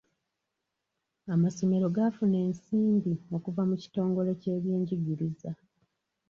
Amasomero 1.33 1.85
gaafuna 1.95 2.37
ensimbi 2.47 3.13
okuva 3.35 3.61
mu 3.69 3.75
kitongole 3.81 4.31
kyebyenjigiriza. 4.41 5.51